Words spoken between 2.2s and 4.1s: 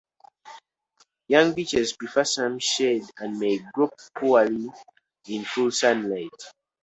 some shade and may grow